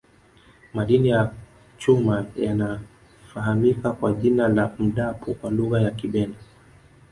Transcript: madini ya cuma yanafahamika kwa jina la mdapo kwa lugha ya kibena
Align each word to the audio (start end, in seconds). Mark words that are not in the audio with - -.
madini 0.73 1.09
ya 1.09 1.33
cuma 1.77 2.25
yanafahamika 2.35 3.91
kwa 3.91 4.13
jina 4.13 4.47
la 4.47 4.75
mdapo 4.79 5.33
kwa 5.33 5.49
lugha 5.51 5.81
ya 5.81 5.91
kibena 5.91 6.35